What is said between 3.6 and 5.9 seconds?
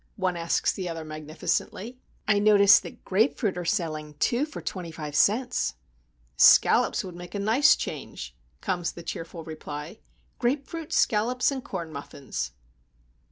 selling two for twenty five cents."